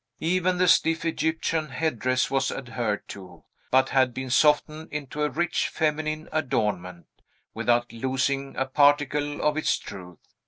[0.23, 5.29] Even the stiff Egyptian head dress was adhered to, but had been softened into a
[5.29, 7.05] rich feminine adornment,
[7.53, 10.17] without losing a particle of its truth.